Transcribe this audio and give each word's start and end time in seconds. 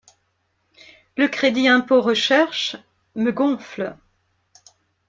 Le 1.15 1.27
crédit 1.27 1.67
impôt 1.67 2.01
recherche 2.01 2.75
me 3.13 3.31
gonfle. 3.31 3.95